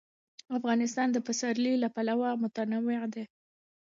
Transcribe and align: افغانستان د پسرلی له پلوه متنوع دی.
افغانستان 0.57 1.07
د 1.11 1.17
پسرلی 1.27 1.73
له 1.83 1.87
پلوه 1.95 2.29
متنوع 2.43 3.01
دی. 3.13 3.23